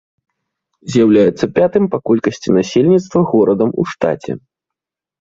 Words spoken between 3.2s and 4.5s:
горадам у штаце.